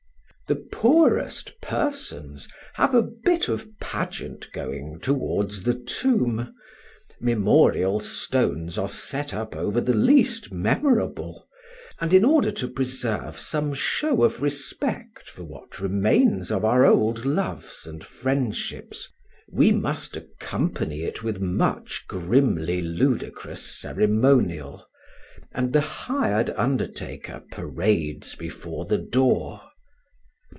[0.47, 6.53] The poorest persons have a bit of pageant going towards the tomb;
[7.21, 11.47] memorial stones are set up over the least memorable;
[12.01, 17.25] and, in order to preserve some show of respect for what remains of our old
[17.25, 19.07] loves and friendships,
[19.49, 24.85] we must accompany it with much grimly ludicrous ceremonial,
[25.53, 29.61] and the hired undertaker parades before the door.